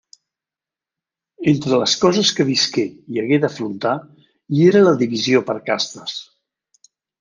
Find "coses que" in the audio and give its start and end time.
2.05-2.47